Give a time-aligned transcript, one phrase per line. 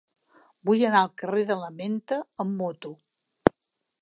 [0.69, 2.95] Vull anar al carrer de la Menta amb moto.